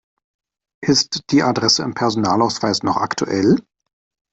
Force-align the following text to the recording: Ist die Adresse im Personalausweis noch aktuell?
Ist 0.83 1.29
die 1.29 1.43
Adresse 1.43 1.83
im 1.83 1.93
Personalausweis 1.93 2.81
noch 2.81 2.97
aktuell? 2.97 3.57